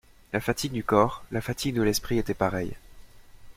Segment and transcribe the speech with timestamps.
[0.33, 2.73] La fatigue du corps, la fatigue de l'esprit étaient pareilles.